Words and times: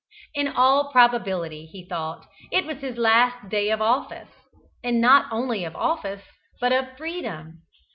In 0.33 0.47
all 0.47 0.91
probability, 0.91 1.67
he 1.67 1.85
thought, 1.87 2.27
it 2.51 2.65
was 2.65 2.79
his 2.79 2.97
last 2.97 3.49
day 3.49 3.69
of 3.69 3.83
office, 3.83 4.31
and 4.83 4.99
not 4.99 5.31
only 5.31 5.63
of 5.63 5.75
office, 5.75 6.23
but 6.59 6.73
of 6.73 6.97
freedom. 6.97 7.61